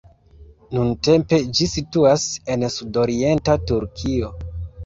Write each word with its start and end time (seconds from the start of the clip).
Nuntempe 0.77 1.39
ĝi 1.59 1.67
situas 1.73 2.25
en 2.55 2.67
sudorienta 2.79 3.59
Turkio. 3.73 4.33